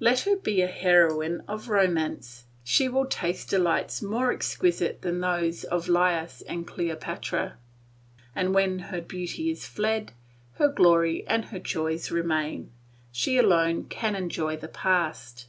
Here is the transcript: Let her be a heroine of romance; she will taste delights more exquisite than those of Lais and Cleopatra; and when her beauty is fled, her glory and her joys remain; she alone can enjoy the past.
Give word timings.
Let 0.00 0.20
her 0.20 0.36
be 0.36 0.62
a 0.62 0.68
heroine 0.68 1.42
of 1.46 1.68
romance; 1.68 2.44
she 2.64 2.88
will 2.88 3.04
taste 3.04 3.50
delights 3.50 4.00
more 4.00 4.32
exquisite 4.32 5.02
than 5.02 5.20
those 5.20 5.64
of 5.64 5.86
Lais 5.86 6.40
and 6.48 6.66
Cleopatra; 6.66 7.58
and 8.34 8.54
when 8.54 8.78
her 8.88 9.02
beauty 9.02 9.50
is 9.50 9.66
fled, 9.66 10.12
her 10.54 10.68
glory 10.68 11.26
and 11.26 11.44
her 11.44 11.58
joys 11.58 12.10
remain; 12.10 12.70
she 13.12 13.36
alone 13.36 13.84
can 13.84 14.16
enjoy 14.16 14.56
the 14.56 14.68
past. 14.68 15.46